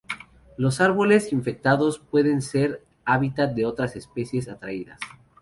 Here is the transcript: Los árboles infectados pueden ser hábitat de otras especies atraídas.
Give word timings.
Los 0.57 0.81
árboles 0.81 1.31
infectados 1.31 1.99
pueden 1.99 2.41
ser 2.41 2.83
hábitat 3.05 3.53
de 3.53 3.67
otras 3.67 3.95
especies 3.95 4.47
atraídas. 4.49 4.99